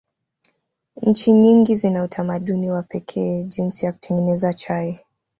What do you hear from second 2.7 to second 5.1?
wa pekee jinsi ya kutengeneza chai.